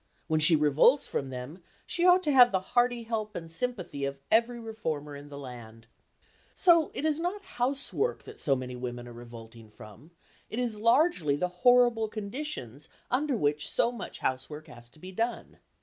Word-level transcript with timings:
When 0.27 0.39
she 0.39 0.55
revolts 0.55 1.07
from 1.07 1.29
them, 1.29 1.61
she 1.85 2.07
ought 2.07 2.23
to 2.23 2.31
have 2.31 2.51
the 2.51 2.59
hearty 2.73 3.03
help 3.03 3.35
and 3.35 3.51
sympathy 3.51 4.03
of 4.03 4.17
every 4.31 4.59
reformer 4.59 5.15
in 5.15 5.29
the 5.29 5.37
land. 5.37 5.85
So 6.55 6.89
it 6.95 7.05
is 7.05 7.19
not 7.19 7.43
housework 7.61 8.23
that 8.23 8.39
so 8.39 8.55
many 8.55 8.75
women 8.75 9.07
are 9.07 9.13
revolting 9.13 9.69
from. 9.69 10.09
It 10.49 10.57
is 10.57 10.79
largely 10.79 11.35
the 11.35 11.49
horrible 11.61 12.07
conditions 12.07 12.89
under 13.11 13.37
which 13.37 13.69
so 13.69 13.91
much 13.91 14.17
housework 14.17 14.65
has 14.69 14.89
to 14.89 14.97
be 14.97 15.11
done. 15.11 15.59